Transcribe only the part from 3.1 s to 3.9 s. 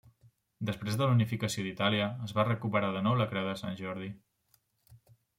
la Creu de Sant